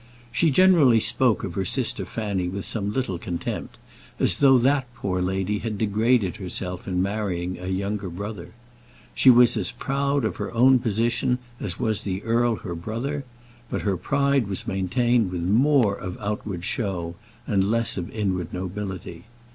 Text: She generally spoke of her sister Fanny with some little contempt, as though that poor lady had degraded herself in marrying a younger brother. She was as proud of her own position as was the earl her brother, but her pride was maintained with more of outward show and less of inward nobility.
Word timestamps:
She 0.31 0.49
generally 0.49 0.99
spoke 0.99 1.43
of 1.43 1.53
her 1.53 1.63
sister 1.63 2.05
Fanny 2.05 2.47
with 2.47 2.65
some 2.65 2.91
little 2.91 3.19
contempt, 3.19 3.77
as 4.19 4.37
though 4.37 4.57
that 4.57 4.91
poor 4.95 5.21
lady 5.21 5.59
had 5.59 5.77
degraded 5.77 6.37
herself 6.37 6.87
in 6.87 7.03
marrying 7.03 7.59
a 7.59 7.67
younger 7.67 8.09
brother. 8.09 8.53
She 9.13 9.29
was 9.29 9.55
as 9.55 9.71
proud 9.71 10.25
of 10.25 10.37
her 10.37 10.51
own 10.55 10.79
position 10.79 11.37
as 11.59 11.79
was 11.79 12.01
the 12.01 12.23
earl 12.23 12.55
her 12.55 12.73
brother, 12.73 13.25
but 13.69 13.81
her 13.83 13.95
pride 13.95 14.47
was 14.47 14.67
maintained 14.67 15.29
with 15.29 15.43
more 15.43 15.93
of 15.97 16.17
outward 16.19 16.63
show 16.65 17.13
and 17.45 17.69
less 17.69 17.95
of 17.95 18.09
inward 18.09 18.51
nobility. 18.51 19.25